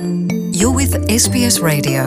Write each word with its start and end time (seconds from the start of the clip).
You're 0.00 0.72
with 0.72 0.94
SBS 1.14 1.60
Radio. 1.62 2.02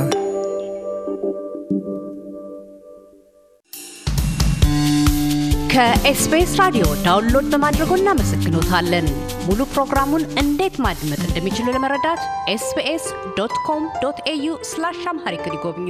ከኤስቢኤስ 5.73 6.53
ራዲዮ 6.61 6.85
download 7.05 7.45
በማድረጎ 7.53 7.91
እናመሰግኖታለን። 7.99 9.05
ሙሉ 9.47 9.59
ፕሮግራሙን 9.73 10.23
እንዴት 10.43 10.75
ማድመጥ 10.85 11.21
እንደሚችሉ 11.27 11.65
ለመረዳት 11.75 12.21
SBS 12.49 13.05
dot 13.37 13.55
com 13.67 13.83
dot 14.03 14.19
au 14.33 14.47
slash 14.71 14.99
Amharic 15.13 15.45
ይጎብኙ። 15.49 15.89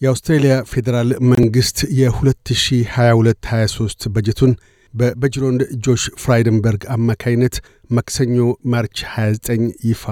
የአውስትሬልያ 0.00 0.54
ፌዴራል 0.72 1.10
መንግሥት 1.32 1.78
የ2022-23 2.00 4.08
በጀቱን 4.14 4.52
በበጅሮንድ 4.94 5.62
ጆሽ 5.84 6.02
ፍራይደንበርግ 6.22 6.82
አማካይነት 6.94 7.56
ማክሰኞ 7.90 8.36
March 8.72 8.98
29 9.10 9.66
ይፋ 9.90 10.04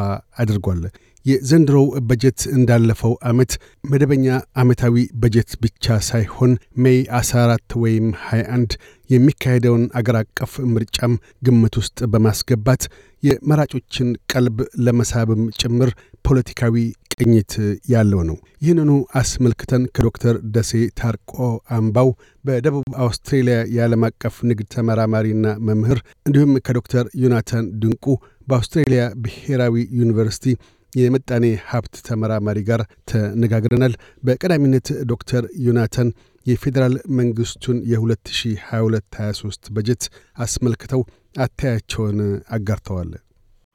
አድርጓል። 0.43 0.83
የዘንድሮው 1.27 1.87
በጀት 2.09 2.41
እንዳለፈው 2.57 3.13
ዓመት 3.31 3.53
መደበኛ 3.85 4.27
ዓመታዊ 4.57 4.95
በጀት 5.23 5.51
ብቻ 5.65 5.99
ሳይሆን 6.09 6.53
May 6.85 7.01
14 7.19 7.77
ወይም 7.83 8.07
21 8.23 8.77
የሚካሄደውን 9.11 9.85
አገር 9.99 10.17
አቀፍ 10.21 10.53
ምርጫም 10.73 11.15
ግምት 11.47 11.77
ውስጥ 11.81 11.99
በማስገባት 12.13 12.83
የመራጮችን 13.23 14.09
ቀልብ 14.33 14.59
ለመሳብም 14.85 15.43
ጭምር 15.61 15.91
ፖለቲካዊ 16.25 16.77
ቅኝት 17.15 17.53
ያለው 17.93 18.21
ነው። 18.29 18.37
ይህንኑ 18.63 18.91
አስመልክተን 19.21 19.83
ከዶክተር 19.97 20.37
ደሴ 20.55 20.71
ታርቆ 21.01 21.33
አምባው 21.77 22.09
በደቡብ 22.45 22.85
አውስትሬልያ 23.05 23.57
የዓለም 23.75 24.05
አቀፍ 24.09 24.37
ንግድ 24.51 24.69
ተመራማሪና 24.75 25.47
መምህር 25.69 25.99
እንዲሁም 26.27 26.53
ከዶክተር 26.67 27.07
ዮናታን 27.23 27.67
ድንቁ 27.83 28.07
በአውስትሬልያ 28.49 29.03
ብሔራዊ 29.25 29.75
ዩኒቨርሲቲ 30.01 30.47
የምጣኔ 30.93 31.45
ሀብት 31.69 31.95
ተመራማሪ 32.07 32.59
ጋር 32.69 32.81
ተነጋግረናል። 33.11 33.93
በቀዳሚነት 34.25 34.89
ዶክተር 35.11 35.45
ዮናታን 35.67 36.09
የፌዴራል 36.47 36.95
መንግስቱን 37.19 37.79
የ2022-23 37.91 39.71
በጀት 39.77 40.03
አስመልክተው 40.39 41.03
አታያቸውን 41.37 42.19
አጋርተዋል። 42.57 43.11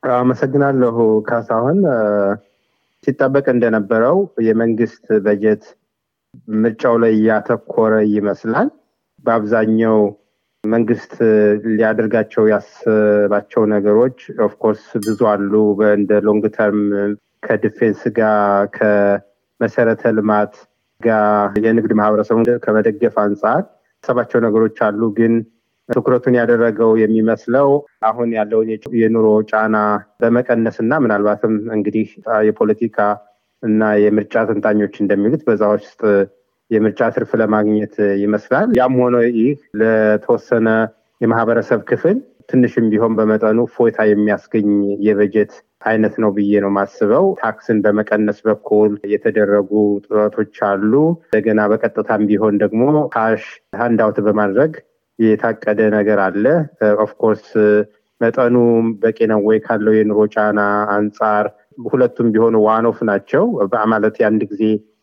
አመሰግናለሁ 0.04 0.96
ካሳሁን። 1.28 1.80
ሲጠበቅ 3.08 3.46
እንደነበረው 3.54 4.18
የመንግስት 4.48 5.06
በጀት 5.26 5.64
ምርጫው 6.62 6.96
ላይ 7.04 7.14
ያተኮረ 7.28 7.94
ይመስላል። 8.14 8.70
በአብዛኛው 9.26 10.00
መንግስት 10.64 11.14
ሊያደርጋቸው 11.70 12.44
ያስባቸው 12.52 13.64
ነገሮች 13.74 14.18
of 14.46 14.56
course 14.56 14.86
ብዙ 15.06 15.20
አሉ። 15.32 15.54
እንደ 15.94 16.12
long 16.28 16.46
term 16.56 16.82
ከ 17.46 17.58
defence 17.58 18.02
ጋር 18.18 18.40
ከመሰረተ 18.78 20.04
ልማት 20.18 20.54
ጋር 21.02 21.26
የንግድ 21.64 21.92
ማህበረሰቡን 22.00 22.46
ከመደገፍ 22.66 23.16
አንጻር 23.24 23.62
ያሰባቸው 24.04 24.40
ነገሮች 24.46 24.78
አሉ። 24.88 25.02
ግን 25.18 25.34
ትኩረቱን 25.90 26.36
ያደረገው 26.40 26.92
የሚመስለው 27.02 27.68
አሁን 28.10 28.30
ያለውን 28.38 28.70
የኑሮ 29.02 29.28
ጫና 29.50 29.78
በመቀነስ 30.22 30.78
እና 30.84 30.94
ምናልባትም 31.04 31.54
እንግዲህ 31.76 32.08
የፖለቲካ 32.48 32.98
እና 33.64 33.84
የምርጫ 34.04 34.36
ተንታኞች 34.50 34.96
እንደሚሉት 35.04 35.44
በዛ 35.48 35.64
ውስጥ 35.76 36.02
የምርጫ 36.72 37.02
ትርፍ 37.16 37.32
ለማግኘት 37.42 37.96
ይመስላል። 38.24 38.70
ያም 38.80 38.96
ሆኖ 39.02 39.16
ይህ 39.32 39.52
ለተወሰነ 39.82 40.70
የማህበረሰብ 41.22 41.82
ክፍል 41.90 42.18
ትንሽም 42.50 42.86
ቢሆን 42.92 43.14
በመጠኑ 43.18 43.60
ፎይታ 43.76 44.00
የሚያስገኝ 44.08 44.70
የበጀት 45.06 45.54
አይነት 45.88 46.16
ነው 46.24 46.30
ብዬ 46.36 46.60
ነው 46.64 46.72
ማስበው። 46.76 47.26
ታክስን 47.42 47.78
በመቀነስ 47.86 48.40
በኩል 48.48 48.92
የተደረጉ 49.14 49.72
ጥረቶች 50.06 50.58
አሉ። 50.70 50.94
እንደገና 51.26 51.62
በቀጥታም 51.72 52.24
ቢሆን 52.30 52.56
ደግሞ 52.64 52.84
cash 53.16 53.44
handout 53.82 54.20
በማድረግ 54.28 54.74
የታቀደ 55.20 55.82
ነገር 55.98 56.20
አለ። 56.26 56.46
of 57.04 57.14
course 57.14 57.46
መጠኑ 58.22 58.56
በቂ 59.02 59.18
ነው 59.32 59.40
ወይ 59.48 59.58
ካለው 59.66 59.94
የኑሮ 59.96 60.20
ጫና 60.34 60.60
አንጻር 60.96 61.46
ሁለቱም 61.88 62.28
ቢሆኑ 62.34 62.56
one-off 62.68 63.00
ናቸው 63.10 63.44
ማለት 63.94 64.16
የአንድ 64.22 64.44
ጊዜ 64.52 64.62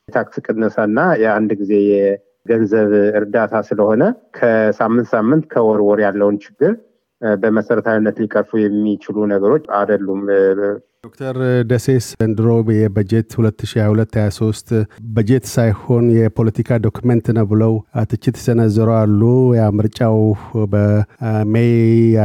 የ 0.09 0.20
tax 0.20 0.37
ቅነሳና 0.47 1.01
የአንድ 1.23 1.51
ጊዜ 1.61 1.73
የገንዘብ 1.91 2.91
እርዳታ 3.19 3.55
ስለሆነ 3.69 4.03
ከሳምንት 4.39 5.09
ሳምንት 5.13 5.45
ከወር 5.53 5.81
ወር 5.89 6.01
ያለውን 6.07 6.39
ችግር 6.45 6.73
በመሰረታዊነት 7.43 8.17
ሊቀርፉ 8.23 8.51
የሚችሉ 8.61 9.27
ነገሮች 9.33 9.65
አይደሉም። 9.79 10.23
ዶክተር 11.05 11.37
ደሴስ 11.71 12.07
ዘንድሮ 12.15 12.49
የበጀት 12.73 13.31
2022/23 13.37 14.69
በጀት 15.15 15.47
ሳይሆን 15.53 16.05
የፖለቲካ 16.17 16.79
document 16.85 17.27
ነው 17.39 17.47
ብለው 17.53 17.73
ትችት 18.11 18.37
ሰነዘሩ 18.43 18.89
አሉ። 18.99 19.21
ምርጫው 19.79 20.19
በ 20.73 21.13
May 21.13 21.73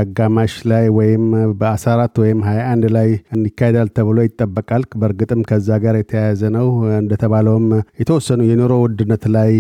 አጋማሽ 0.01 0.55
ላይ 0.71 0.85
ወይም 0.97 1.25
በ14 1.61 2.21
ወይም 2.23 2.41
21 2.47 2.85
ላይ 2.97 3.09
ይካሄዳል 3.47 3.89
ተብሎ 3.97 4.17
ይጠበቃል። 4.27 4.85
በእርግጥም 5.01 5.41
ከዛ 5.49 5.79
ጋር 5.85 5.97
የተያያዘ 5.99 6.51
ነው። 6.57 6.69
እንደተባለውም 7.01 7.67
የተወሰኑ 8.01 8.41
የኑሮ 8.49 8.77
ውድነት 8.83 9.25
ላይ 9.37 9.51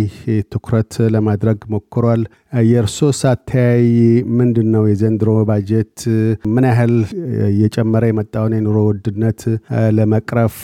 ትኩረት 0.53 0.93
ለማድረግ 1.15 1.59
ሞክሯል። 1.75 2.21
የእርሶስ 2.67 3.19
አተያይ 3.29 3.83
ምንድን 4.37 4.67
ነው? 4.73 4.83
የዘንድሮ 4.89 5.31
ባጀት 5.49 5.95
ምን 6.53 6.65
ያህል 6.69 6.93
እየጨመረ 7.49 8.03
የመጣውን 8.09 8.55
የኑሮ 8.55 8.77
ውድነት 9.07 9.41
ለመቅረፍ 9.97 10.57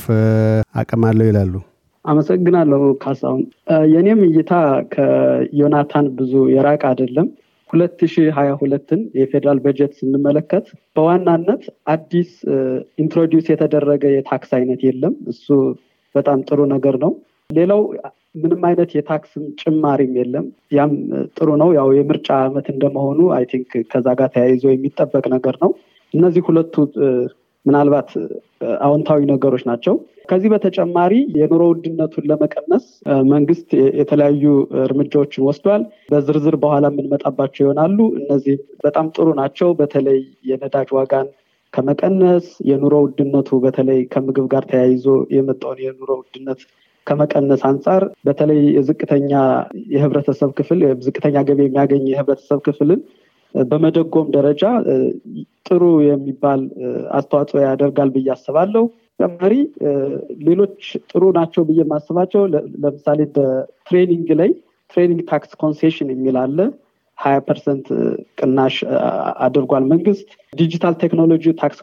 አቅም 0.76 1.04
አለው 1.10 1.28
ይላሉ? 1.30 1.54
አመሰግናለሁ 2.06 2.82
ካሳሁን። 3.04 3.44
የኔም 3.94 4.22
እይታ 4.28 4.54
ከዮናታን 4.94 6.08
ብዙ 6.18 6.34
የራቀ 6.54 6.82
አይደለም። 6.90 7.28
ሁለት 7.70 8.00
ሺህ 8.14 8.28
ሀያ 8.38 8.50
ሁለትን 8.60 9.00
የፌዴራል 9.20 9.60
በጀት 9.64 9.94
ስንመለከት 10.00 10.66
በዋናነት 10.96 11.64
አዲስ 11.94 12.32
introduce 13.04 13.48
የተደረገ 13.52 14.04
የ 14.14 14.29
tax 14.29 14.52
አይነት 14.58 14.82
የለም። 14.88 15.16
እሱ 15.32 15.48
በጣም 16.16 16.42
ጥሩ 16.50 16.60
ነገር 16.74 16.98
ነው። 17.04 17.14
ሌላው 17.50 17.82
ምንም 18.36 18.62
አይነት 18.68 18.92
የ 18.98 19.11
tax 19.11 19.32
ም 19.32 19.46
ጭማሪም 19.62 20.14
የለም። 20.20 20.46
ያም 20.78 20.92
ጥሩ 21.38 21.50
ነው። 21.62 21.70
ያው 21.78 21.90
የምርጫ 21.98 22.30
ዓመት 22.46 22.68
እንደመሆኑ 22.74 23.20
I 23.36 23.44
think 23.52 23.72
ከዛ 23.92 24.08
ጋር 24.20 24.30
ተያይዞ 24.36 24.66
የሚጠበቅ 24.72 25.26
ነገር 25.36 25.58
ነው። 25.64 25.72
እነዚህ 26.14 26.44
ሁለቱ 26.48 26.76
ምናልባት 27.66 28.10
አዎንታዊ 28.80 29.22
ነገሮች 29.32 29.64
ናቸው። 29.70 29.96
ከዚህ 30.30 30.50
በተጨማሪ 30.54 31.14
የኑሮ 31.38 31.64
ውድነቱን 31.72 32.28
ለመቀነስ 32.30 32.86
መንግስት 33.32 33.70
የተለያዩ 34.00 34.44
እርምጃዎችን 34.84 35.46
ወስዷል። 35.48 35.82
በዝርዝር 36.12 36.56
በኋላ 36.64 36.92
የምንመጣባቸው 36.92 37.64
ይሆናሉ። 37.66 37.98
እነዚህ 38.22 38.56
በጣም 38.86 39.08
ጥሩ 39.16 39.28
ናቸው። 39.42 39.72
በተለይ 39.82 40.20
የነዳጅ 40.52 40.92
ዋጋን 40.98 41.28
ከመቀነስ 41.74 42.48
የኑሮ 42.70 42.96
ውድነቱ 43.04 43.60
በተለይ 43.64 44.00
ከምግብ 44.14 44.48
ጋር 44.52 44.64
ተያይዞ 44.72 45.06
የመጣውን 45.36 45.80
የኑሮ 45.86 46.10
ውድነት 46.20 46.60
ከመቀነስ 47.08 47.62
አንጻር 47.70 48.04
በተለይ 48.28 48.60
የዝቅተኛ 48.76 49.32
የህብረተሰብ 49.94 50.52
ክፍል 50.60 50.82
ዝቅተኛ 51.06 51.38
ገቢ 51.48 51.60
የሚያገኝ 51.66 52.04
የህብረተሰብ 52.12 52.60
ክፍልን 52.68 53.02
በመደጎም 53.56 54.28
ደረጃ 54.36 54.64
ጥሩ 55.68 55.82
የሚባል 56.08 56.62
አስተዋጽኦ 57.18 57.60
ያደርጋል 57.66 58.10
ብዬ 58.16 58.30
አስባለሁ። 58.36 58.84
ተጨማሪ 59.16 59.54
ሌሎች 60.48 60.78
ጥሩ 61.12 61.24
ናቸው 61.38 61.64
ብዬ 61.68 61.80
የማስባቸው 61.84 62.42
ለምሳሌ 62.78 63.20
በ 63.36 63.54
training 63.54 64.30
ላይ 64.40 64.50
training 64.94 65.22
tax 65.30 65.52
concession 65.62 66.10
የሚል 66.14 66.38
አለ። 66.42 66.58
ሀያ 67.18 67.38
percent 67.48 67.86
ቅናሽ 68.40 68.76
አድርጓል 69.46 69.84
መንግስት። 69.92 70.30
digital 70.54 70.96
technology 71.04 71.54
tax 71.62 71.80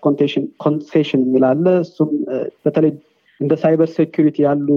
concession 0.65 1.23
የሚል 1.25 1.45
አለ። 1.51 1.67
እሱም 1.85 2.11
በተለይ 2.65 2.93
እንደ 3.41 3.55
cyber 3.63 3.89
security 3.95 4.39
ያሉ 4.47 4.69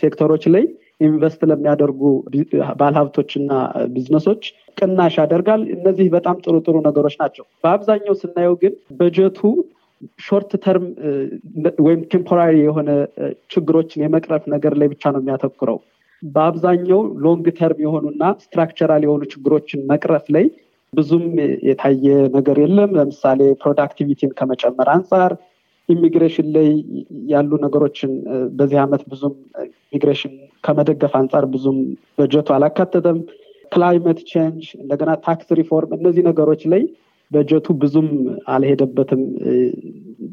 ሴክተሮች 0.00 0.44
ላይ 0.54 0.64
invest 1.00 1.40
ለሚያደርጉ 1.50 2.00
ባለሀብቶች 2.80 3.30
እና 3.40 3.52
ቢዝነሶች 3.94 4.42
ቅናሽ 4.78 5.14
ያደርጋል። 5.20 5.62
እነዚህ 5.76 6.08
በጣም 6.16 6.36
ጥሩ 6.44 6.54
ጥሩ 6.66 6.76
ነገሮች 6.86 7.14
ናቸው። 7.22 7.44
በአብዛኛው 7.64 8.16
ስናየው 8.22 8.56
ግን 8.62 8.72
በጀቱ 9.00 9.40
short 10.26 10.52
term 10.64 10.84
ወይም 11.86 12.02
temporary 12.12 12.54
የሆነ 12.60 12.90
ችግሮችን 13.50 14.04
የመቅረፍ 14.04 14.44
ነገር 14.54 14.74
ላይ 14.80 14.88
ብቻ 14.92 15.12
ነው 15.14 15.20
የሚያተኩረው። 15.22 15.78
በአብዛኛው 16.22 17.00
long 17.24 17.46
term 17.58 17.78
የሆኑና 17.84 18.22
structural 18.44 19.04
የሆኑ 19.06 19.22
ችግሮችን 19.32 19.86
መቅረፍ 19.92 20.26
ላይ 20.36 20.46
ብዙም 20.92 21.24
የታየ 21.68 22.06
ነገር 22.36 22.56
የለም። 22.62 22.90
ለምሳሌ 22.98 23.40
productivity 23.62 24.22
ን 24.22 24.32
ከመጨመር 24.38 24.88
አንጻር 24.94 25.32
ኢሚግሬሽን 25.90 26.48
ላይ 26.56 26.68
ያሉ 27.28 27.50
ነገሮችን 27.64 28.12
በዚህ 28.58 28.78
ዓመት 28.84 29.02
ብዙም 29.12 29.34
ኢሚግሬሽን 29.86 30.34
ከመደገፍ 30.64 31.14
አንጻር 31.20 31.44
ብዙም 31.54 31.78
በጀቱ 32.18 32.48
አላካተተም። 32.56 33.18
climate 33.72 34.18
change፣ 34.30 34.66
እንደገና 34.80 35.10
tax 35.26 35.48
reform፣ 35.58 35.92
እነዚህ 35.98 36.22
ነገሮች 36.28 36.62
ላይ 36.72 36.82
በጀቱ 37.30 37.66
ብዙም 37.82 38.08
አልሄደበትም 38.54 39.20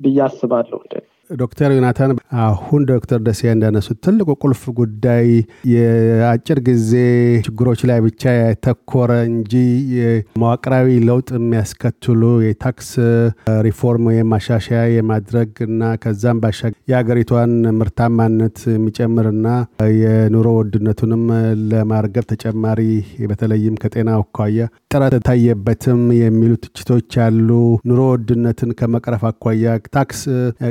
ብዬ 0.03 0.17
አስባለሁ። 0.27 0.79
ዶክተር 1.29 1.69
ዮናታን 1.75 2.11
አሁን 2.43 2.81
ዶክተር 2.89 3.19
ደሴ 3.25 3.49
እንዳነሱት 3.51 3.97
ትልቁ 4.05 4.29
ቁልፍ 4.41 4.61
ጉዳይ 4.77 5.25
የአጭር 5.71 6.59
ጊዜ 6.67 6.91
ችግሮች 7.47 7.81
ላይ 7.89 7.99
ብቻ 8.05 8.33
ያተኮረ 8.37 9.11
እንጂ 9.29 9.53
መዋቅራዊ 10.41 10.87
ለውጥ 11.07 11.29
የሚያስከትሉ 11.37 12.21
የታክስ 12.45 12.91
ሪፎርም 13.67 14.05
ወይም 14.09 14.29
ማሻሻያ 14.33 14.83
የማድረግ 14.93 15.51
እና 15.67 15.91
ከዛም 16.03 16.39
ባሻገር 16.43 16.61
የሀገሪቷን 16.91 17.51
ምርታማነት 17.79 18.57
የሚጨምርና 18.73 19.47
የኑሮ 19.99 20.47
ውድነቱንም 20.59 21.25
ለማርገብ 21.71 22.27
ተጨማሪ 22.33 22.81
በተለይም 23.31 23.77
ከጤና 23.83 24.09
አኳያ 24.21 24.61
ጥረት 24.91 25.15
ታየበትም 25.27 26.01
የሚሉ 26.21 26.53
ትችቶች 26.63 27.11
ያሉ 27.21 27.49
ኑሮ 27.89 28.01
ውድነትን 28.13 28.71
ከመቅረፍ 28.79 29.23
አኳያ 29.29 29.65
ታክስ 29.93 30.21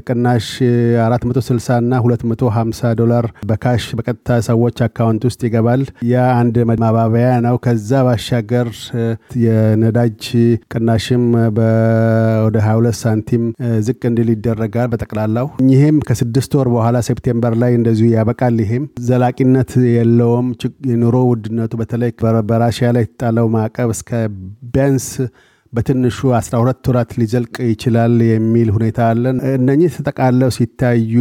ቅናሽ 0.07 0.46
460 1.01 1.79
እና 1.83 1.93
250 2.05 2.93
ዶላር 3.01 3.27
በ 3.49 3.61
cash 3.61 3.85
በቀጥታ 3.99 4.39
ሰዎች 4.49 4.77
account 4.87 5.23
ውስጥ 5.29 5.41
ይገባል። 5.47 5.83
ያ 6.11 6.25
አንድ 6.39 6.57
ማባበያ 6.83 7.29
ነው። 7.47 7.57
ከዛ 7.65 8.03
ባሻገር 8.07 8.69
የነዳጅ 9.45 10.23
ቅናሽም 10.73 11.25
ወደ 12.47 12.57
22 12.65 13.01
ሳንቲም 13.03 13.45
ዝቅ 13.87 14.01
እንዲል 14.11 14.31
ይደረጋል 14.35 14.89
በጠቅላላው። 14.93 15.49
ይህም 15.71 15.99
ከስድስት 16.09 16.53
ወር 16.59 16.71
በኋላ 16.75 16.97
ሴፕቴምበር 17.09 17.57
ላይ 17.63 17.73
እንደዚሁ 17.79 18.07
ያበቃል። 18.15 18.57
ይሄም 18.65 18.87
ዘላቂነት 19.07 19.73
የለውም። 19.97 20.49
የኑሮ 20.91 21.17
ውድነቱ 21.31 21.75
በተለይ 21.81 22.13
በራሽያ 22.49 22.89
ላይ 22.97 23.05
የተጣለው 23.07 23.47
ማዕቀብ 23.55 23.91
እስከ 23.95 24.11
ቢያንስ 24.73 25.09
በትንሹ 25.77 26.19
12 26.35 26.89
ወራት 26.91 27.11
ሊዘልቅ 27.21 27.55
ይችላል 27.71 28.15
የሚል 28.27 28.69
ሁኔታ 28.77 28.99
አለን። 29.11 29.37
እነኚህ 29.51 29.95
ተጠቃለው 29.97 30.51
ሲታዩ 30.57 31.15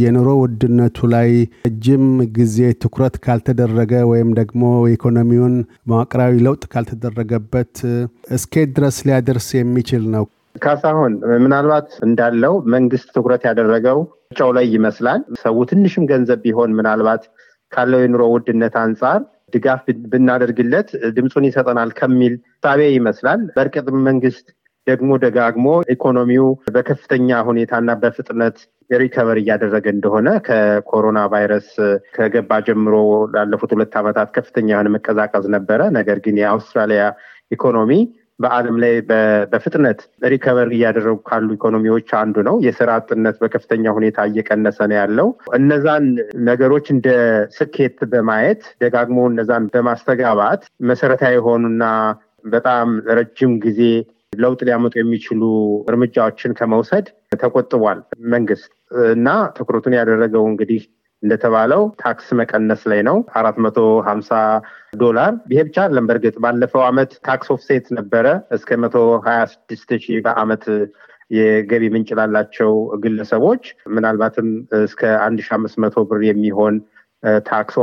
የኑሮ 0.00 0.30
ውድነቱ 0.40 1.08
ላይ 1.14 1.30
ረጅም 1.66 2.06
ጊዜ 2.38 2.58
ትኩረት 2.82 3.16
ካልተደረገ 3.24 3.92
ወይም 4.10 4.30
ደግሞ 4.40 4.62
ኢኮኖሚውን 4.94 5.54
መዋቅራዊ 5.90 6.34
ለውጥ 6.46 6.64
ካልተደረገበት 6.74 7.74
እስከየት 8.36 8.72
ድረስ 8.78 8.98
ሊያደርስ 9.08 9.48
የሚችል 9.58 10.04
ነው? 10.14 10.26
ካሳሁን 10.62 11.12
ምናልባት 11.44 11.88
እንዳለው 12.06 12.54
መንግስት 12.74 13.08
ትኩረት 13.16 13.42
ያደረገው 13.48 13.98
ምርጫው 14.38 14.50
ላይ 14.56 14.66
ይመስላል። 14.74 15.22
ሰው 15.42 15.56
ትንሽም 15.70 16.04
ገንዘብ 16.10 16.40
ቢሆን 16.44 16.74
ምናልባት 16.78 17.22
ካለው 17.72 18.02
የኑሮ 18.02 18.22
ውድነት 18.32 18.74
አንጻር 18.82 19.20
ድጋፍ 19.54 19.82
ብናደርግለት 20.12 20.88
ድምፁን 21.16 21.46
ይሰጠናል 21.48 21.90
ከሚል 21.98 22.34
እሳቤ 22.64 22.80
ይመስላል። 22.94 23.40
በእርግጥ 23.56 23.86
መንግስት 24.08 24.46
ደግሞ 24.86 25.10
ደጋግሞ 25.22 25.66
ኢኮኖሚው 25.94 26.46
በከፍተኛ 26.74 27.28
ሁኔታና 27.46 27.90
በፍጥነት 28.02 28.56
recover 28.96 29.38
እያደረገ 29.40 29.86
እንደሆነ 29.94 30.28
ከኮሮና 30.46 31.18
ቫይረስ 31.32 31.68
ከገባ 32.16 32.58
ጀምሮ 32.66 32.94
ላለፉት 33.34 33.70
ሁለት 33.74 33.94
ዓመታት 34.00 34.28
ከፍተኛ 34.36 34.68
የሆነ 34.74 34.90
መቀዛቀዝ 34.96 35.46
ነበረ። 35.56 35.80
ነገር 35.98 36.18
ግን 36.26 36.36
የአውስትራሊያ 36.42 37.04
ኢኮኖሚ 37.50 37.92
በዓለም 38.40 38.76
ላይ 38.82 38.94
በፍጥነት 39.50 39.98
recover 40.32 40.68
እያደረጉ 40.76 41.16
ካሉ 41.28 41.48
ኢኮኖሚዎች 41.56 42.08
አንዱ 42.20 42.36
ነው። 42.48 42.56
የስራ 42.64 42.90
አጥነት 42.98 43.36
በከፍተኛ 43.42 43.92
ሁኔታ 43.96 44.26
እየቀነሰ 44.30 44.78
ነው 44.90 44.96
ያለው። 45.00 45.28
እነዛን 45.58 46.06
ነገሮች 46.48 46.88
እንደ 46.94 47.08
ስኬት 47.58 47.98
በማየት 48.12 48.62
ደጋግሞ 48.84 49.20
እነዛን 49.30 49.66
በማስተጋባት 49.74 50.62
መሰረታዊ 50.90 51.36
የሆኑና 51.38 51.84
በጣም 52.48 52.88
ረጅም 53.18 53.52
ጊዜ 53.64 53.80
ለውጥ 54.36 54.60
ሊያመጡ 54.66 54.94
የሚችሉ 54.98 55.42
እርምጃዎችን 55.90 56.56
ከመውሰድ 56.58 57.06
ተቆጥቧል 57.42 57.98
መንግስት 58.32 58.70
እና 59.12 59.28
ትኩረቱን 59.56 59.96
ያደረገው 59.98 60.44
እንግዲህ 60.50 60.82
እንደተባለው 61.24 61.82
ታክስ 62.00 62.26
መቀነስ 62.38 62.82
ላይ 62.90 63.00
ነው። 63.08 63.16
አራት 63.40 63.56
መቶ 63.64 63.78
ሀምሳ 64.08 64.30
ዶላር 65.00 65.32
ይሄ 65.52 65.60
ብቻ 65.68 65.76
አይደለም። 65.86 66.06
በእርግጥ 66.08 66.34
ባለፈው 66.44 66.82
አመት 66.88 67.12
tax 67.28 67.48
offset 67.54 67.86
ነበረ 67.98 68.26
እስከ 68.56 68.78
መቶ 68.82 68.96
ሀያ 69.26 69.40
ስድስት 69.54 69.90
ሺህ 70.04 70.18
በአመት 70.26 70.64
የገቢ 71.30 71.84
ምንጭ 71.92 72.10
ላላቸው 72.18 72.72
ግለሰቦች 73.04 73.62
ምናልባትም 73.94 74.48
እስከ 74.82 75.02
አንድ 75.26 75.38
ሺ 75.44 75.50
አምስት 75.56 75.76
መቶ 75.84 76.04
ብር 76.10 76.22
የሚሆን 76.28 76.74
tax 77.48 77.74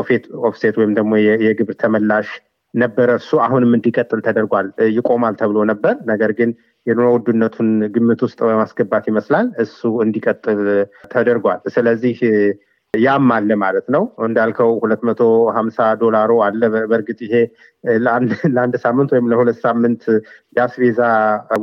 offset 0.46 0.76
ወይም 0.80 0.92
ደግሞ 0.98 1.14
የግብር 1.46 1.76
ተመላሽ 1.82 2.28
ነበረ። 2.74 3.10
እሱ 3.20 3.32
አሁንም 3.46 3.72
እንዲቀጥል 3.78 4.20
ተደርጓል። 4.26 4.68
ይቆማል 4.96 5.36
ተብሎ 5.40 5.58
ነበር። 5.72 5.96
ነገር 6.12 6.32
ግን 6.32 6.50
የኑሮ 6.86 7.08
ውድነቱን 7.16 7.70
ግምት 7.96 8.22
ውስጥ 8.26 8.40
በማስገባት 8.44 9.06
ይመስላል 9.10 9.48
እሱ 9.64 9.82
እንዲቀጥል 10.06 10.60
ተደርጓል። 11.12 11.60
ስለዚህ 11.74 12.16
ያም 12.94 13.28
አለ 13.34 13.52
ማለት 13.62 13.86
ነው። 13.94 14.04
እንዳልከው 14.26 14.72
ሁለት 14.82 15.02
መቶ 15.08 15.22
ሀምሳ 15.56 15.78
ዶላሩ 16.02 16.32
አለ። 16.46 16.62
በእርግጥ 16.90 17.20
ይሄ 17.26 17.36
ለአንድ 17.98 18.32
ሳምንት 18.86 19.10
ወይም 19.14 19.30
ለሁለት 19.32 19.60
ሳምንት 19.64 20.02
የአስቤዛ 20.56 21.00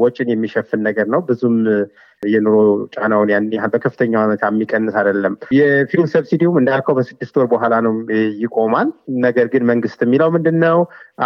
ወጪን 0.00 0.30
የሚሸፍን 0.32 0.80
ነገር 0.86 1.06
ነው። 1.14 1.20
ብዙም 1.28 1.56
የኑሮ 2.22 2.54
ጫናውን 2.94 3.28
ያን 3.32 3.44
ያህል 3.54 3.70
በከፍተኛ 3.74 4.12
ሁኔታ 4.22 4.44
የሚቀንስ 4.50 4.94
አይደለም። 5.00 5.34
የፊውል 5.56 6.08
ሰብሲዲውም 6.14 6.56
እንዳልከው 6.60 6.96
በስድስት 6.98 7.34
ወር 7.38 7.46
በኋላ 7.52 7.74
ነው 7.86 7.94
ይቆማል። 8.42 8.88
ነገር 9.26 9.46
ግን 9.52 9.68
መንግስት 9.70 10.00
የሚለው 10.04 10.30
ምንድን 10.36 10.58
ነው? 10.64 10.78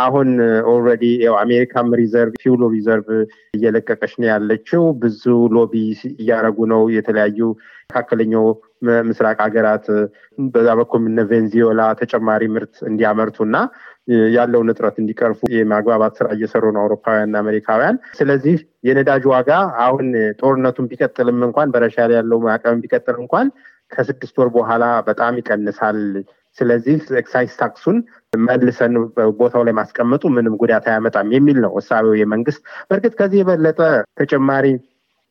አሁን 0.03 0.29
already 0.73 1.05
አሜሪካም 1.39 1.97
reserve 2.01 2.35
fuel 2.43 2.65
reserve 2.75 3.09
እየለቀቀች 3.55 4.15
ነው 4.21 4.29
ያለችው። 4.33 4.85
ብዙ 5.03 5.25
lobby 5.57 5.75
እያደረጉ 6.17 6.67
ነው 6.73 6.83
የተለያዩ 6.97 7.41
መካከለኛው 7.91 8.47
ምስራቅ 9.07 9.37
ሀገራት 9.45 9.87
በዛ 10.49 10.69
በኩል 10.79 11.03
እነ 11.05 11.23
ቬንዚዮላ 11.31 11.83
ተጨማሪ 12.01 12.43
ምርት 12.55 12.75
እንዲያመርቱ 12.89 13.39
እና 13.47 13.57
ያለውን 14.35 14.71
እጥረት 14.73 14.97
እንዲቀርፉ 15.01 15.41
የማግባባት 15.55 16.15
ስራ 16.19 16.29
እየሰሩ 16.37 16.65
ነው 16.75 16.83
አውሮፓውያንና 16.83 17.43
አሜሪካውያን። 17.43 17.99
ስለዚህ 18.19 18.57
የነዳጅ 18.89 19.25
ዋጋ 19.33 19.51
አሁን 19.85 20.09
ጦርነቱን 20.41 20.89
ቢቀጥልም 20.93 21.41
እንኳን 21.49 21.73
በራሻ 21.75 21.97
ላይ 22.05 22.19
ያለው 22.19 22.41
ማዕቀብ 22.47 22.81
ቢቀጥል 22.85 23.19
እንኳን 23.23 23.49
ከስድስት 23.93 24.37
ወር 24.41 24.49
በኋላ 24.55 24.85
በጣም 25.09 25.39
ይቀንሳል። 25.41 25.99
ስለዚህ 26.59 26.97
excise 27.21 27.53
tax 27.61 27.77
ኡን 27.77 27.99
መልሰን 28.43 28.95
ቦታው 29.39 29.63
ላይ 29.67 29.75
ማስቀመጡ 29.79 30.23
ምንም 30.35 30.55
ጉዳት 30.61 30.87
አያመጣም 30.91 31.29
የሚል 31.35 31.59
ነው 31.65 31.73
እሳቤው 31.81 32.15
የመንግስት። 32.21 32.61
በእርግጥ 32.89 33.15
ከዚህ 33.21 33.41
የበለጠ 33.41 33.81
ተጨማሪ 34.21 34.67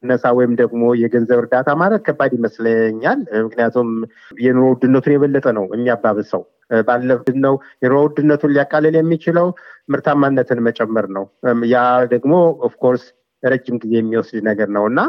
ነሳ 0.03 0.25
ወይም 0.38 0.53
ደግሞ 0.62 0.84
የገንዘብ 1.01 1.39
እርዳታ 1.41 1.70
ማድረግ 1.81 2.01
ከባድ 2.08 2.31
ይመስለኛል። 2.38 3.20
ምክንያቱም 3.46 3.89
የኑሮ 4.39 4.65
ውድነቱን 4.74 5.15
የበለጠ 5.15 5.48
ነው 5.58 5.65
የሚያባብሰው። 5.74 6.43
ነው 7.46 7.55
የኑሮ 7.84 7.98
ውድነቱን 8.05 8.53
ሊያቃልል 8.55 8.96
የሚችለው 9.00 9.48
ምርታማነትን 9.93 10.62
መጨመር 10.67 11.08
ነው። 11.17 11.25
ያ 11.74 11.79
ደግሞ 12.13 12.34
of 12.67 12.76
course 12.76 13.03
ረጅም 13.43 13.77
ጊዜ 13.84 13.93
የሚወስድ 13.98 14.43
ነገር 14.48 14.70
ነው 14.75 14.84
እና 14.89 15.00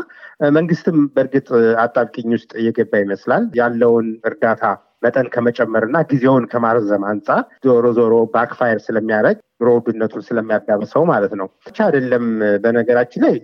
መንግስትም 0.54 0.98
በእርግጥ 1.14 1.48
አጣብቂኝ 1.82 2.30
ውስጥ 2.36 2.50
እየገባ 2.60 2.92
ይመስላል 3.02 3.44
ያለውን 3.60 4.06
እርዳታ 4.24 4.62
መጠን 5.02 5.26
ከመጨመር 5.34 5.84
እና 5.88 5.98
ጊዜውን 6.10 6.44
ከማርዘም 6.52 7.04
አንጻር 7.10 7.42
ዞሮ 7.66 7.86
ዞሮ 7.98 8.14
backfire 8.34 8.80
ስለሚያደርግ 8.86 9.38
ኑሮ 9.60 9.72
ውድነቱን 9.76 10.24
ስለሚያባብሰው 10.28 11.02
ማለት 11.10 11.32
ነው። 11.40 11.48
ብቻ 11.66 11.78
አይደለም። 11.86 12.24
በነገራችን 12.64 13.24
ላይ 13.26 13.34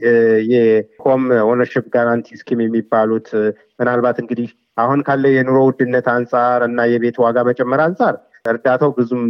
የ 0.52 0.76
home 0.76 1.24
ownership 1.50 1.86
guarantee 1.94 2.38
scheme 2.40 2.62
የሚባሉት 2.64 3.28
ምናልባት 3.80 4.18
እንግዲህ 4.22 4.48
አሁን 4.78 5.00
ካለው 5.06 5.32
የኑሮ 5.34 5.58
ውድነት 5.68 6.08
አንጻር 6.14 6.62
እና 6.66 6.80
የቤት 6.92 7.16
ዋጋ 7.24 7.38
መጨመር 7.48 7.82
አንጻር 7.86 8.16
እርዳታው 8.44 8.90
ብዙም 8.98 9.24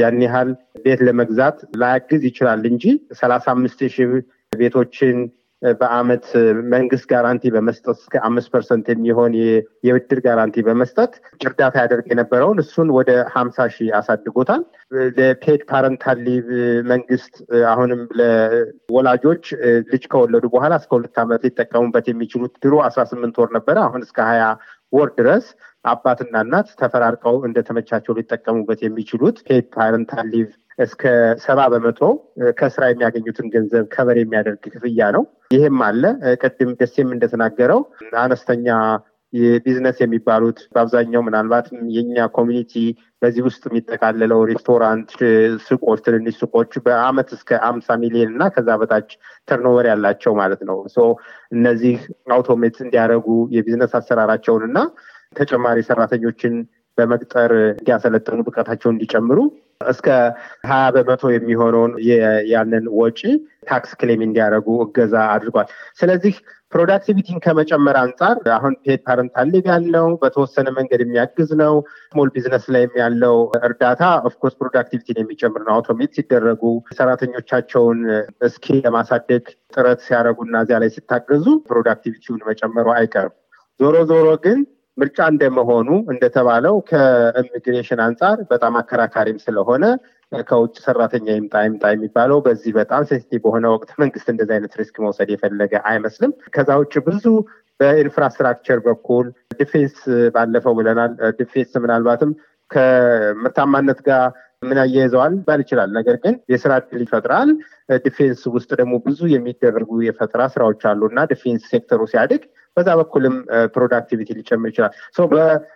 ያን 0.00 0.18
ያህል 0.24 0.50
ቤት 0.84 1.00
ለመግዛት 1.06 1.56
ላያግዝ 1.80 2.22
ይችላል 2.28 2.62
እንጂ 2.70 2.84
ሰላሳ 3.20 3.46
አምስት 3.54 3.80
ሺህ 3.94 4.10
ቤቶችን 4.52 5.16
በአመት 5.62 6.24
መንግስት 6.72 7.06
guarantee 7.10 7.50
በመስጠት 7.54 7.96
እስከ 7.96 8.14
አምስት 8.26 8.48
percent 8.54 8.86
የሚሆን 8.92 9.32
የብድር 9.86 10.18
guarantee 10.26 10.64
በመስጠት 10.66 11.12
እርዳታ 11.46 11.74
ያደርግ 11.82 12.06
የነበረውን 12.10 12.60
እሱን 12.64 12.88
ወደ 12.96 13.10
ሀምሳ 13.34 13.66
ሺህ 13.74 13.90
አሳድጎታል። 13.98 14.62
ለ 15.16 15.31
paid 15.31 15.60
parental 15.70 16.18
leave 16.26 16.46
መንግስት 16.90 17.34
አሁንም 17.70 18.02
ለወላጆች 18.18 19.44
ልጅ 19.92 20.04
ከወለዱ 20.12 20.44
በኋላ 20.54 20.74
እስከ 20.80 20.92
ሁለት 20.98 21.16
ዓመት 21.22 21.44
ሊጠቀሙበት 21.46 22.08
የሚችሉት 22.10 22.54
ድሮ 22.64 22.74
አስራ 22.86 23.04
ስምንት 23.12 23.38
ወር 23.42 23.50
ነበረ። 23.56 23.76
አሁን 23.86 24.04
እስከ 24.06 24.18
ሀያ 24.30 24.44
ወር 24.92 25.08
ድረስ 25.18 25.46
አባትና 25.84 26.34
እናት 26.44 26.68
ተፈራርቀው 26.80 27.36
እንደተመቻቸው 27.48 28.16
ሊጠቀሙበት 28.18 28.82
የሚችሉት 28.84 29.38
paid 29.46 29.66
parental 29.74 30.28
leave 30.34 30.50
እስከ 30.78 31.02
ሰባ 31.44 31.60
በመቶ 31.72 32.00
ከስራ 32.58 32.84
የሚያገኙትን 32.90 33.50
ገንዘብ 33.52 33.84
cover 33.92 34.16
የሚያደርግ 34.20 34.62
ክፍያ 34.66 35.10
ነው። 35.16 35.24
ይህም 35.54 35.80
አለ። 35.88 36.02
ቅድም 36.42 36.70
ደሴም 36.80 37.10
እንደተናገረው 37.16 37.80
አነስተኛ 38.22 38.68
የቢዝነስ 39.34 39.96
የሚባሉት 40.02 40.58
በአብዛኛው 40.72 41.22
ምናልባትም 41.26 41.78
የኛ 41.94 42.26
community 42.36 42.72
በዚህ 43.22 43.42
ውስጥ 43.46 43.62
የሚጠቃለለው 43.68 44.40
ሬስቶራንት፣ 44.50 45.10
ሱቆች፣ 45.66 46.00
ትንንሽ 46.06 46.36
ሱቆች 46.42 46.72
በአመት 46.84 47.30
እስከ 47.36 47.60
አምሳ 47.68 47.96
ሚሊዮን 48.02 48.32
እና 48.34 48.44
ከዛ 48.54 48.76
በታች 48.80 49.10
turnover 49.48 49.88
ያላቸው 49.92 50.34
ማለት 50.40 50.62
ነው። 50.68 50.78
እነዚህ 51.54 51.96
automate 52.34 52.78
እንዲያደርጉ 52.84 53.26
የቢዝነስ 53.56 53.94
አሰራራቸውን 54.00 54.64
እና 54.68 54.78
ተጨማሪ 55.36 55.78
ሰራተኞችን 55.88 56.54
በመቅጠር 56.98 57.52
እንዲያሰለጥኑ 57.72 58.40
ብቃታቸውን 58.46 58.94
እንዲጨምሩ 58.96 59.38
እስከ 59.86 60.08
ሀያ 60.68 60.84
በመቶ 60.96 61.22
የሚሆነውን 61.32 61.92
ያንን 62.52 62.84
ወጪ 62.98 63.20
tax 63.68 63.92
claim 64.00 64.20
እንዲያደርጉ 64.26 64.68
እገዛ 64.84 65.14
አድርጓል። 65.32 65.68
ስለዚህ 65.98 66.34
productivity 66.74 67.29
ን 67.29 67.38
ከመጨመር 67.44 67.96
አንጻር 68.00 68.36
አሁን 68.54 68.72
paid 68.84 69.00
parental 69.06 69.48
leave 69.52 69.66
ያለው 69.72 70.06
በተወሰነ 70.22 70.68
መንገድ 70.78 71.00
የሚያግዝ 71.04 71.50
ነው። 71.60 71.74
small 72.06 72.30
business 72.34 72.64
ላይም 72.74 72.92
ያለው 73.00 73.36
እርዳታ 73.60 74.02
of 74.28 74.35
course 74.35 74.56
productivity 74.60 75.11
ን 75.11 75.20
የሚጨምር 75.20 75.62
ነው። 75.66 75.72
automate 75.76 76.12
ሲደረጉ 76.18 76.62
ሰራተኞቻቸውን 76.98 78.00
skill 78.54 78.78
ለማሳደግ 78.86 79.44
ጥረት 79.74 80.02
ሲያደርጉና 80.06 80.62
እዚያ 80.64 80.78
ላይ 80.84 80.90
ሲታገዙ 80.96 81.46
productivity 81.70 82.24
ውን 82.24 82.42
መጨመሩ 82.50 82.86
አይቀርም። 82.96 83.34
ዞሮ 83.80 83.96
ዞሮ 84.10 84.26
ግን 84.44 84.58
ምርጫ 84.98 85.18
እንደመሆኑ 85.30 85.88
እንደተባለው 86.12 86.74
ከኢሚግሬሽን 86.90 88.00
አንጻር 88.04 88.38
በጣም 88.50 88.74
አከራካሪም 88.80 89.38
ስለሆነ 89.44 89.84
ከውጭ 90.48 90.76
ሰራተኛ 90.84 91.26
ይምጣ 91.36 91.54
ይምጣ 91.66 91.84
የሚባለው 91.94 92.38
በዚህ 92.46 92.72
በጣም 92.78 93.02
sensitive 93.08 93.40
በሆነ 93.44 93.66
ወቅት 93.74 93.90
መንግስት 94.02 94.28
እንደዚህ 94.32 94.54
አይነት 94.56 94.72
risk 94.80 94.96
መውሰድ 95.04 95.30
የፈለገ 95.32 95.74
አይመስልም። 95.90 96.32
ከዛ 96.54 96.70
ውጭ 96.80 96.94
ብዙ 97.08 97.24
በ 97.80 97.92
infrastructure 97.92 98.80
በኩል 98.84 99.26
defence 99.60 99.96
ባለፈው 100.34 100.74
ብለናል። 100.78 101.12
defence 101.38 101.72
ምናልባትም 101.84 102.32
ከምርታማነት 102.70 104.00
ጋር 104.06 104.24
ምን 104.62 104.78
ያያይዘዋል 104.82 105.34
ሊባል 105.46 105.60
ይችላል። 105.64 105.90
ነገር 105.96 106.16
ግን 106.22 106.34
የስራ 106.52 106.72
እድል 106.82 107.02
ይፈጥራል። 107.04 107.50
defence 108.04 108.42
ውስጥ 108.54 108.70
ደግሞ 108.80 108.94
ብዙ 109.06 109.20
የሚደረጉ 109.32 109.90
የፈጠራ 110.06 110.42
ስራዎች 110.54 110.82
አሉ 110.90 111.02
እና 111.10 111.24
defence 111.32 111.64
ሴክተሩ 111.72 112.00
ሲያድግ 112.12 112.44
በዛ 112.76 112.88
በኩልም 113.00 113.34
productivity 113.74 114.28
ሊጨምር 114.38 114.70
ይችላል። 114.72 114.92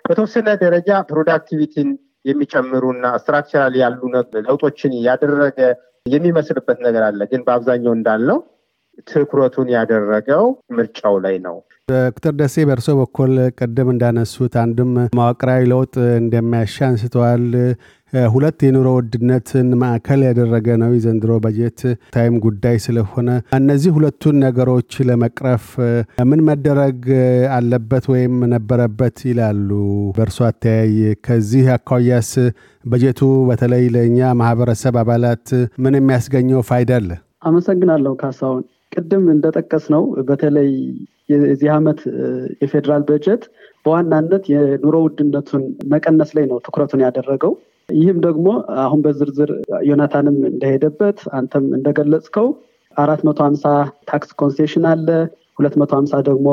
በተወሰነ 0.06 0.48
ደረጃ 0.62 0.90
productivity 1.10 1.79
ን 1.79 1.90
የሚጨምሩና 2.24 3.06
structural 3.20 3.74
ያሉ 3.82 4.00
ለውጦችን 4.40 4.92
ያደረገ 5.06 5.58
የሚመስልበት 6.06 6.78
ነገር 6.86 7.02
አለ። 7.08 7.20
ግን 7.30 7.40
በአብዛኛው 7.46 7.92
እንዳልነው 7.96 8.38
ትኩረቱን 9.08 9.68
ያደረገው 9.74 10.44
ምርጫው 10.76 11.16
ላይ 11.24 11.36
ነው። 11.46 11.56
ዶክተር 11.90 12.32
ደሴ 12.38 12.56
በእርሶ 12.68 12.88
በኩል 12.98 13.30
ቅድም 13.58 13.88
እንዳነሱት 13.92 14.54
አንድም 14.62 14.90
መዋቅራዊ 15.18 15.62
ለውጥ 15.70 15.94
እንደሚያሻ 16.20 16.76
አንስተዋል። 16.88 17.44
ሁለት 18.28 18.58
የኑሮ 18.64 18.88
ውድነትን 18.96 19.68
ማዕከል 19.80 20.20
ያደረገ 20.26 20.76
ነው 20.82 20.90
የዘንድሮ 20.94 21.32
በጀት 21.44 21.80
ታይም 22.14 22.34
ጉዳይ 22.44 22.76
ስለሆነ 22.84 23.28
እነዚህ 23.58 23.90
ሁለቱን 23.96 24.36
ነገሮች 24.44 24.92
ለመቅረፍ 25.08 25.66
ምን 26.30 26.42
መደረግ 26.48 27.00
አለበት 27.56 28.06
ወይም 28.12 28.36
ነበረበት 28.54 29.18
ይላሉ 29.30 29.70
በእርሶ 30.16 30.38
አተያይ? 30.48 30.94
ከዚህ 31.26 31.66
አኳያስ 31.76 32.32
በጀቱ 32.84 33.20
በተለይ 33.48 33.84
ለእኛ 33.94 34.20
ማህበረሰብ 34.40 34.96
አባላት 35.02 35.46
ምን 35.84 35.96
የሚያስገኘው 35.98 36.62
ፋይዳ 36.68 36.92
አለ? 37.00 37.10
አመሰግናለሁ 37.42 38.12
ካሳሁን። 38.20 38.64
ቅድም 38.98 39.24
እንደጠቀስ 39.32 39.84
ነው 39.94 40.02
በተለይ 40.28 40.70
የዚህ 41.32 41.70
ዓመት 41.74 41.98
የፌዴራል 42.62 43.02
በጀት 43.08 43.42
በዋናነት 43.84 44.44
የኑሮ 44.52 44.96
ውድነቱን 45.04 45.64
መቀነስ 45.92 46.30
ላይ 46.36 46.44
ነው 46.50 46.58
ትኩረቱን 46.66 47.02
ያደረገው። 47.06 47.52
ይህም 47.88 48.18
ደግሞ 48.24 48.46
አሁን 48.82 49.00
በዝርዝር 49.04 49.50
ዮናታንም 49.88 50.38
እንደሄደበት 50.50 51.18
አንተም 51.38 51.66
እንደገለጽከው 51.78 52.48
አራት 52.96 53.20
መቶ 53.28 53.38
ሀምሳ 53.46 53.64
tax 54.08 54.30
concession 54.40 54.86
አለ። 54.92 55.08
ሁለት 55.58 55.74
መቶ 55.80 55.92
ሀምሳ 55.98 56.14
ደግሞ 56.26 56.48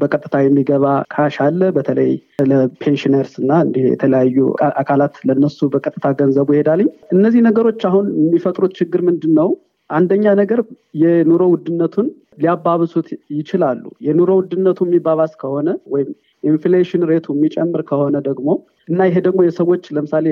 በቀጥታ 0.00 0.36
የሚገባ 0.42 0.84
cash 1.12 1.36
አለ። 1.44 1.60
በተለይ 1.76 2.10
ለ 2.50 2.64
pensioners 2.64 3.34
እና 3.42 3.52
እንዲህ 3.66 3.84
የተለያዩ 3.90 4.38
አካላት 4.80 5.16
ለነሱ 5.28 5.68
በቀጥታ 5.74 6.06
ገንዘቡ 6.20 6.48
ይሄዳል። 6.54 6.88
እነዚህ 7.16 7.42
ነገሮች 7.48 7.82
አሁን 7.90 8.06
የሚፈጥሩት 8.20 8.74
ችግር 8.80 9.02
ምንድን 9.08 9.34
ነው? 9.40 9.50
አንደኛ 9.90 10.24
ነገር 10.40 10.60
የኑሮ 11.02 11.42
ውድነቱን 11.52 12.08
ሊያባብሱት 12.38 13.08
ይችላሉ። 13.38 13.82
የኑሮ 14.06 14.30
ውድነቱ 14.40 14.78
የሚባባስ 14.86 15.32
ከሆነ 15.42 15.68
ወይም 15.94 16.10
inflation 16.44 17.02
rate 17.10 17.21
ኡ 17.21 17.26
የሚጨምር 17.36 17.82
ከሆነ 17.90 18.16
ደግሞ 18.28 18.48
እና 18.88 19.00
ይሄ 19.08 19.18
ደግሞ 19.26 19.40
የሰዎች 19.46 19.84
ለምሳሌ 19.96 20.26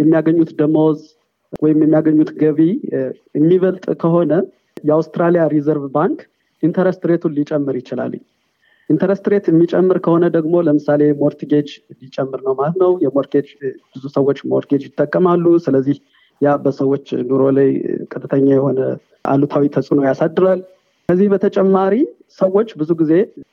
የሚያገኙት 0.00 0.50
ደመወዝ 0.58 1.00
ወይም 1.62 1.78
የሚያገኙት 1.82 2.30
ገቢ 2.40 2.60
የሚበልጥ 3.36 3.84
ከሆነ 4.02 4.32
የአውስትራሊያ 4.84 5.42
Reserve 5.52 5.84
Bank 5.96 6.20
interest 6.62 7.02
rate 7.10 7.22
ኡን 7.22 7.34
ሊጨምር 7.36 7.76
ይችላል። 7.80 8.12
interest 8.90 9.26
rate 9.32 9.46
የሚጨምር 9.50 9.98
ከሆነ 10.04 10.24
ደግሞ 10.34 10.54
ለምሳሌ 10.66 11.02
mortgage 11.20 11.68
ሊጨምር 12.00 12.40
ነው 12.46 12.54
ማለት 12.58 12.76
ነው። 12.82 12.90
የ 13.04 13.12
mortgage 13.12 13.46
ብዙ 13.92 14.04
ሰዎች 14.16 14.38
mortgage 14.50 14.82
ይጠቀማሉ። 14.88 15.44
ስለዚህ 15.66 15.96
ያ 16.40 16.52
በሰዎች 16.62 17.06
ኑሮ 17.28 17.42
ላይ 17.56 17.68
ቀጥተኛ 18.12 18.46
የሆነ 18.52 18.80
አሉታዊ 19.24 19.64
ተጽዕኖ 19.74 20.00
ያሳድራል። 20.08 20.60
ከዚህ 21.08 21.28
በተጨማሪ 21.32 21.94
ሰዎች 22.38 22.68
ብዙ 22.80 22.90
ጊዜ 23.00 23.12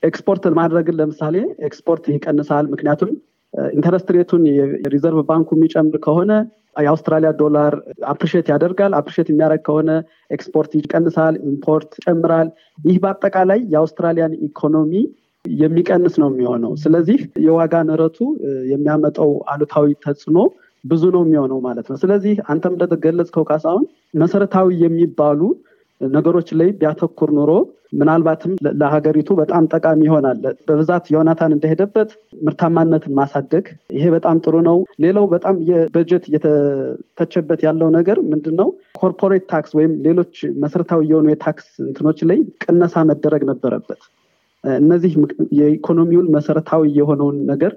ኤክስፖርት 0.10 0.44
ማድረግን 0.60 0.98
ለምሳሌ 1.00 1.36
ኤክስፖርት 1.68 2.04
ይቀንሳል። 2.14 2.66
ምክንያቱም 2.74 3.12
interest 3.74 4.10
rate 4.16 4.30
ኡን 4.30 4.44
የ 4.84 4.92
Reserve 4.92 5.22
ባንኩ 5.30 5.50
የሚጨምር 5.58 5.98
ከሆነ 6.06 6.32
የአውስትራሊያ 6.80 7.30
ዶላር 7.42 7.74
appreciate 8.12 8.48
ያደርጋል። 8.52 8.94
appreciate 9.00 9.30
የሚያደርግ 9.32 9.64
ከሆነ 9.68 9.90
ኤክስፖርት 10.32 10.72
ይቀንሳል፣ 10.80 11.36
import 11.50 11.90
ይጨምራል። 12.00 12.50
ይህ 12.86 12.98
በአጠቃላይ 13.04 13.60
የአውስትራሊያን 13.74 14.38
ኢኮኖሚ 14.48 14.94
የሚቀንስ 15.46 16.16
ነው 16.22 16.30
የሚሆነው። 16.32 16.72
ስለዚህ 16.82 17.20
የዋጋ 17.46 17.76
ንረቱ 17.88 18.18
የሚያመጣው 18.72 19.32
አሉታዊ 19.52 19.88
ተጽዕኖ 20.06 20.40
ብዙ 20.84 21.04
ነው 21.16 21.22
የሚሆነው 21.26 21.60
ማለት 21.66 21.88
ነው። 21.92 21.98
ስለዚህ 22.02 22.34
አንተም 22.52 22.76
እንደገለጽከው 22.76 23.46
ካሳሁን 23.50 23.84
መሰረታዊ 24.22 24.68
የሚባሉ 24.84 25.42
ነገሮች 26.02 26.50
ላይ 26.60 26.70
ቢያተኩር 26.78 27.30
ኑሮ 27.38 27.52
ምናልባትም 27.94 28.52
ለሀገሪቱ 28.82 29.30
በጣም 29.40 29.64
ጠቃሚ 29.74 30.02
ይሆናል። 30.08 30.38
በብዛት 30.68 31.06
ዮናታን 31.14 31.56
እንደሄደበት 31.56 32.10
ምርታማነትን 32.46 33.14
ማሳደግ 33.20 33.66
ይሄ 33.96 34.06
በጣም 34.16 34.38
ጥሩ 34.46 34.56
ነው። 34.70 34.78
ሌላው 35.06 35.26
በጣም 35.34 35.56
የበጀት 35.70 36.24
እየተተቸበት 36.30 37.62
ያለው 37.68 37.90
ነገር 37.98 38.20
ምንድን 38.32 38.56
ነው? 38.62 38.70
ኮርፖሬት 39.02 39.46
ታክስ 39.52 39.72
ወይም 39.80 39.94
ሌሎች 40.08 40.34
መሰረታዊ 40.64 41.02
የሆኑ 41.12 41.28
የታክስ 41.32 41.68
እንትኖች 41.86 42.22
ላይ 42.32 42.40
ቅነሳ 42.66 43.04
መደረግ 43.12 43.44
ነበረበት። 43.52 44.02
እነዚህ 44.64 45.12
የኢኮኖሚውን 45.60 46.28
መሰረታዊ 46.36 46.84
የሆነውን 46.98 47.38
ነገር 47.52 47.72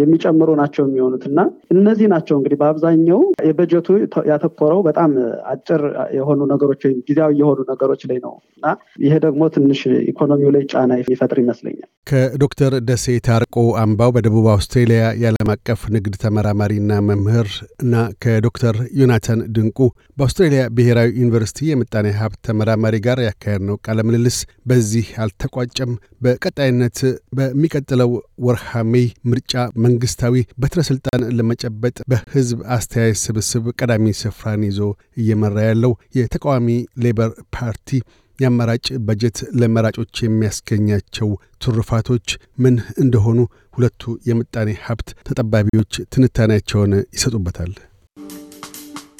የሚጨምሩ 0.00 0.50
ናቸው 0.60 0.82
የሚሆኑት 0.86 1.24
እና 1.30 1.40
እነዚህ 1.74 2.06
ናቸው 2.12 2.36
እንግዲህ 2.38 2.58
በአብዛኛው 2.60 3.20
የበጀቱ 3.48 3.88
ያተኮረው 4.30 4.80
በጣም 4.86 5.10
አጭር 5.52 5.82
የሆኑ 6.16 6.40
ነገሮች 6.52 6.82
ወይም 6.86 6.98
ጊዜያዊ 7.08 7.32
የሆኑ 7.40 7.58
ነገሮች 7.70 8.02
ላይ 8.10 8.18
ነው 8.24 8.34
እና 8.56 8.66
ይሄ 9.04 9.14
ደግሞ 9.26 9.42
ትንሽ 9.56 9.80
ኢኮኖሚው 10.10 10.52
ላይ 10.56 10.64
ጫና 10.72 10.92
የሚፈጥር 11.00 11.40
ይመስለኛል። 11.42 11.88
ከዶክተር 12.06 12.72
ደሴ 12.88 13.16
ታርቆ 13.26 13.54
አምባው 13.82 14.10
በደቡብ 14.16 14.46
አውስትሬሊያ 14.52 15.02
የዓለም 15.22 15.50
አቀፍ 15.54 15.80
ንግድ 15.96 16.14
ተመራማሪና 16.22 17.00
መምህር 17.08 17.48
እና 17.84 17.94
ከዶክተር 18.24 18.76
ዮናታን 19.00 19.40
ድንቁ 19.56 19.78
በአውስትሬሊያ 20.16 20.60
ብሔራዊ 20.76 21.08
ዩኒቨርሲቲ 21.18 21.58
የምጣኔ 21.68 22.06
ሀብት 22.18 22.38
ተመራማሪ 22.46 22.94
ጋር 23.06 23.18
ያካሄድነው 23.24 23.76
ቃለ 23.84 23.98
ምልልስ 24.06 24.36
በዚህ 24.66 25.06
አልተቋጨም። 25.24 25.90
በቀጣይነት 26.24 26.98
በሚቀጥለው 27.38 28.10
ወርሃ 28.46 28.70
May 28.92 29.06
ምርጫ 29.30 29.54
መንግስታዊ 29.86 30.34
በትረ 30.62 30.82
ስልጣን 30.88 31.24
ለመጨበጥ 31.38 31.96
በህዝብ 32.12 32.60
አስተያየት 32.76 33.20
ስብስብ 33.24 33.66
ቀዳሚ 33.78 34.14
ስፍራን 34.22 34.64
ይዞ 34.68 34.80
እየመራ 35.16 35.56
ያለው 35.68 35.92
የተቃዋሚ 36.18 36.68
ሌበር 37.04 37.32
ፓርቲ 37.56 37.90
የአማራጭ 38.38 38.86
በጀት 39.06 39.38
ለመራጮች 39.60 40.14
የሚያስገኛቸው 40.22 41.28
ትሩፋቶች 41.62 42.28
ምን 42.58 42.74
እንደሆኑ 43.02 43.38
ሁለቱ 43.74 44.02
የምጣኔ 44.28 44.70
ሀብት 44.84 45.08
ተጠባቢዎች 45.28 45.94
ትንታኔያቸውን 46.12 46.94
ይሰጡበታል። 47.16 47.72